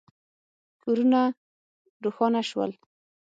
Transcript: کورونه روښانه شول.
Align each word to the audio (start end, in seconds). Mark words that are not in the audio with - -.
کورونه 0.81 1.21
روښانه 2.03 2.41
شول. 2.49 2.71